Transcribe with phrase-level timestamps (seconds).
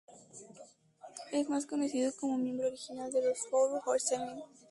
[1.31, 4.41] Es más conocido como miembro original de los Four Horsemen.